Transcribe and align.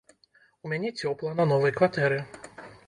У 0.67 0.71
мяне 0.71 0.89
цёпла 1.03 1.37
на 1.41 1.47
новай 1.53 1.77
кватэры. 1.81 2.19